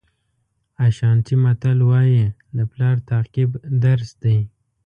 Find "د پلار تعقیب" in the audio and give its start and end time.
2.57-3.51